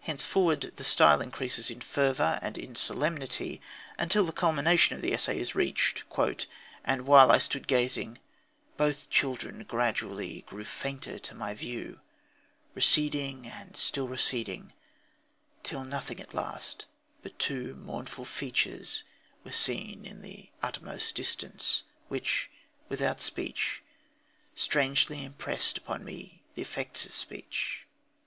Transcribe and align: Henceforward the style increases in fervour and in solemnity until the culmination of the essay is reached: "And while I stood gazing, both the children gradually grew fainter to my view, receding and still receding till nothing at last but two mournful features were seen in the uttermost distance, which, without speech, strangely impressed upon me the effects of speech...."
Henceforward 0.00 0.72
the 0.76 0.82
style 0.82 1.20
increases 1.20 1.70
in 1.70 1.82
fervour 1.82 2.38
and 2.40 2.56
in 2.56 2.74
solemnity 2.74 3.60
until 3.98 4.24
the 4.24 4.32
culmination 4.32 4.96
of 4.96 5.02
the 5.02 5.12
essay 5.12 5.38
is 5.38 5.54
reached: 5.54 6.04
"And 6.82 7.04
while 7.04 7.30
I 7.30 7.36
stood 7.36 7.68
gazing, 7.68 8.20
both 8.78 9.02
the 9.04 9.10
children 9.10 9.64
gradually 9.64 10.46
grew 10.48 10.64
fainter 10.64 11.18
to 11.18 11.34
my 11.34 11.52
view, 11.52 12.00
receding 12.74 13.46
and 13.46 13.76
still 13.76 14.08
receding 14.08 14.72
till 15.62 15.84
nothing 15.84 16.18
at 16.18 16.32
last 16.32 16.86
but 17.22 17.38
two 17.38 17.74
mournful 17.74 18.24
features 18.24 19.02
were 19.44 19.52
seen 19.52 20.06
in 20.06 20.22
the 20.22 20.48
uttermost 20.62 21.14
distance, 21.14 21.84
which, 22.08 22.48
without 22.88 23.20
speech, 23.20 23.82
strangely 24.54 25.22
impressed 25.22 25.76
upon 25.76 26.02
me 26.02 26.40
the 26.54 26.62
effects 26.62 27.04
of 27.04 27.12
speech...." 27.14 27.80